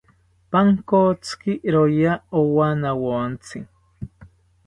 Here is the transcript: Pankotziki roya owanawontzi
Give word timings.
Pankotziki 0.51 1.51
roya 1.73 2.13
owanawontzi 2.39 3.59